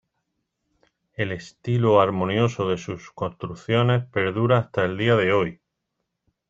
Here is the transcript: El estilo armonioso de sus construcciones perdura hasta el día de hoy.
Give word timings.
El 1.13 1.31
estilo 1.31 2.01
armonioso 2.01 2.67
de 2.67 2.79
sus 2.79 3.11
construcciones 3.11 4.03
perdura 4.05 4.57
hasta 4.57 4.83
el 4.83 4.97
día 4.97 5.15
de 5.15 5.31
hoy. 5.31 5.61